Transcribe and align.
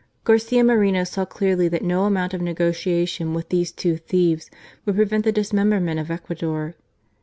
♦Garcia 0.25 0.65
Moreno 0.65 1.03
saw 1.03 1.25
clearly 1.25 1.67
that 1.67 1.83
no 1.83 2.05
amount 2.05 2.33
of 2.33 2.41
nego 2.41 2.71
tiation 2.71 3.35
with 3.35 3.49
these 3.49 3.71
two 3.71 3.97
thieves 3.97 4.49
would 4.83 4.95
prevent 4.95 5.23
the 5.25 5.31
dismemberment 5.31 5.99
of 5.99 6.09
Ecuador. 6.09 6.73